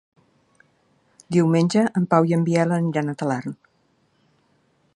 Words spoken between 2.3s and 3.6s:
i en Biel aniran a Talarn.